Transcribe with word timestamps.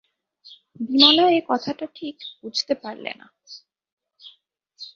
বিমলা 0.79 1.25
এ 1.29 1.39
কথাটা 1.49 1.85
ঠিক 1.95 2.15
বুঝতে 2.41 2.73
পারলে 2.83 3.11
না। 3.19 3.27